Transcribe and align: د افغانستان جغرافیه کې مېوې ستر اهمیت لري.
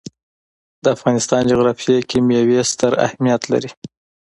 د 0.83 0.85
افغانستان 0.95 1.41
جغرافیه 1.51 1.99
کې 2.09 2.17
مېوې 2.27 2.59
ستر 2.71 2.91
اهمیت 3.05 3.41
لري. 3.51 3.69